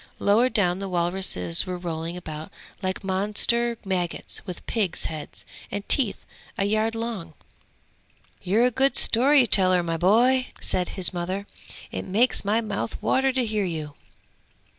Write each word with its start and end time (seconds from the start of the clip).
Lower 0.17 0.49
down 0.49 0.79
the 0.79 0.89
walruses 0.89 1.67
were 1.67 1.77
rolling 1.77 2.17
about 2.17 2.51
like 2.81 3.03
monster 3.03 3.77
maggots 3.85 4.43
with 4.47 4.65
pigs' 4.65 5.05
heads 5.05 5.45
and 5.69 5.87
teeth 5.87 6.17
a 6.57 6.65
yard 6.65 6.95
long!' 6.95 7.35
'You're 8.41 8.65
a 8.65 8.71
good 8.71 8.97
story 8.97 9.45
teller, 9.45 9.83
my 9.83 9.97
boy!' 9.97 10.47
said 10.59 10.89
his 10.97 11.13
mother. 11.13 11.45
'It 11.91 12.03
makes 12.03 12.43
my 12.43 12.61
mouth 12.61 12.99
water 12.99 13.31
to 13.31 13.45
hear 13.45 13.63
you!' 13.65 13.93